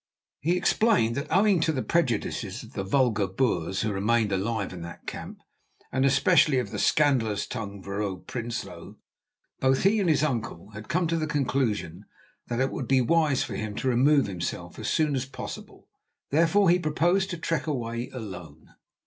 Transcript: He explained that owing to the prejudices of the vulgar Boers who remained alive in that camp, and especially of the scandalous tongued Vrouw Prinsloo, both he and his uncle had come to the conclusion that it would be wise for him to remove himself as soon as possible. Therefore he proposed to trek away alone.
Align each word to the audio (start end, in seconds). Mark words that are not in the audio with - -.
He 0.39 0.57
explained 0.57 1.13
that 1.13 1.31
owing 1.31 1.59
to 1.59 1.71
the 1.71 1.83
prejudices 1.83 2.63
of 2.63 2.73
the 2.73 2.83
vulgar 2.83 3.27
Boers 3.27 3.81
who 3.81 3.91
remained 3.91 4.31
alive 4.31 4.73
in 4.73 4.81
that 4.81 5.05
camp, 5.05 5.43
and 5.91 6.05
especially 6.07 6.57
of 6.57 6.71
the 6.71 6.79
scandalous 6.79 7.45
tongued 7.45 7.83
Vrouw 7.85 8.23
Prinsloo, 8.25 8.95
both 9.59 9.83
he 9.83 9.99
and 9.99 10.09
his 10.09 10.23
uncle 10.23 10.71
had 10.71 10.89
come 10.89 11.05
to 11.05 11.17
the 11.17 11.27
conclusion 11.27 12.05
that 12.47 12.59
it 12.59 12.71
would 12.71 12.87
be 12.87 12.99
wise 12.99 13.43
for 13.43 13.55
him 13.55 13.75
to 13.75 13.87
remove 13.89 14.25
himself 14.25 14.79
as 14.79 14.87
soon 14.89 15.13
as 15.13 15.25
possible. 15.25 15.87
Therefore 16.31 16.71
he 16.71 16.79
proposed 16.79 17.29
to 17.29 17.37
trek 17.37 17.67
away 17.67 18.09
alone. 18.09 18.69